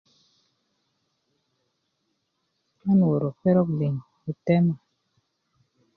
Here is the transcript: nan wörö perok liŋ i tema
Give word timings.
nan 2.83 2.99
wörö 3.09 3.29
perok 3.41 3.69
liŋ 3.79 3.95
i 4.29 4.31
tema 4.45 4.75